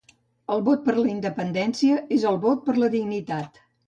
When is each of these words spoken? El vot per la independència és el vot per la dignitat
El 0.53 0.61
vot 0.69 0.79
per 0.85 0.95
la 0.99 1.03
independència 1.11 1.97
és 2.17 2.25
el 2.31 2.39
vot 2.47 2.65
per 2.71 2.75
la 2.81 2.91
dignitat 2.97 3.61